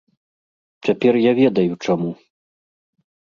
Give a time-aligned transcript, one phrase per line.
[0.87, 2.11] Цяпер я ведаю, чаму.